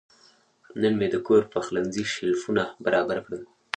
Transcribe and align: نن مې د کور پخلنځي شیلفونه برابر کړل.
نن 0.81 0.93
مې 0.99 1.07
د 1.11 1.15
کور 1.27 1.41
پخلنځي 1.53 2.03
شیلفونه 2.13 2.63
برابر 2.85 3.17
کړل. 3.25 3.41